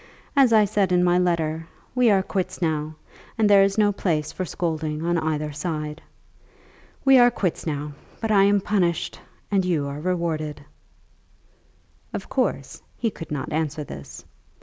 [0.35, 2.95] As I said in my letter, we are quits now,
[3.37, 6.01] and there is no place for scolding on either side.
[7.05, 9.19] We are quits now; but I am punished
[9.51, 10.65] and you are rewarded."
[12.15, 14.25] Of course he could not answer this.